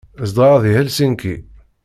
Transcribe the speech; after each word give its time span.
Zedɣeɣ 0.29 0.55
deg 0.63 0.75
Helsinki. 0.77 1.35